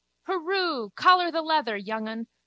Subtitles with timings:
[0.27, 0.89] Hurroo!
[0.95, 2.25] Collar the leather, youngun.